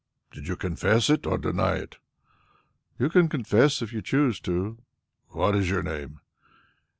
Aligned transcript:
"Did 0.31 0.47
you 0.47 0.55
confess 0.55 1.11
it 1.11 1.27
or 1.27 1.37
deny 1.37 1.75
it?" 1.75 1.97
"You 2.97 3.07
can 3.07 3.29
confess 3.29 3.83
if 3.83 3.93
you 3.93 4.01
choose 4.01 4.39
to." 4.39 4.79
"What 5.27 5.55
is 5.55 5.69
your 5.69 5.83
name?" 5.83 6.21